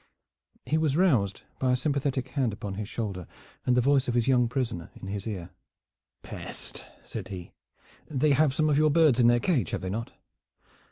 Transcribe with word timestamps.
He 0.65 0.79
was 0.79 0.97
roused 0.97 1.43
by 1.59 1.73
a 1.73 1.75
sympathetic 1.75 2.29
hand 2.29 2.53
upon 2.53 2.73
his 2.73 2.89
shoulder 2.89 3.27
and 3.67 3.77
the 3.77 3.81
voice 3.81 4.07
of 4.07 4.15
his 4.15 4.27
young 4.27 4.49
prisoner 4.49 4.89
in 4.99 5.05
his 5.09 5.27
ear. 5.27 5.51
"Peste!" 6.23 6.83
said 7.03 7.27
he. 7.27 7.51
"They 8.09 8.31
have 8.31 8.51
some 8.55 8.67
of 8.67 8.79
your 8.79 8.89
birds 8.89 9.19
in 9.19 9.27
their 9.27 9.39
cage, 9.39 9.69
have 9.69 9.81
they 9.81 9.91
not? 9.91 10.11